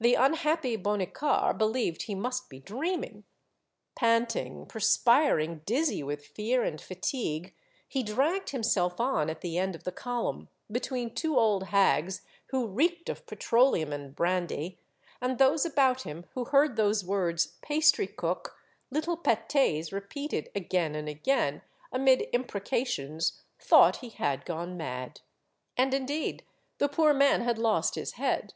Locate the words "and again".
20.96-21.62